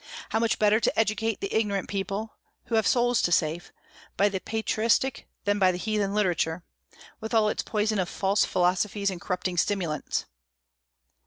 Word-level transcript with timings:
How 0.29 0.39
much 0.39 0.57
better 0.57 0.79
to 0.79 0.99
educate 0.99 1.41
the 1.41 1.53
ignorant 1.53 1.87
people, 1.87 2.33
who 2.65 2.73
have 2.73 2.87
souls 2.87 3.21
to 3.21 3.31
save, 3.31 3.71
by 4.17 4.29
the 4.29 4.39
patristic 4.39 5.27
than 5.45 5.59
by 5.59 5.71
heathen 5.73 6.15
literature, 6.15 6.63
with 7.19 7.35
all 7.35 7.49
its 7.49 7.61
poison 7.61 7.99
of 7.99 8.09
false 8.09 8.43
philosophies 8.43 9.11
and 9.11 9.21
corrupting 9.21 9.57
stimulants! 9.57 10.25